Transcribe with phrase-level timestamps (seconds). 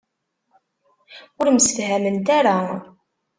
[1.39, 2.57] Ur msefhament ara.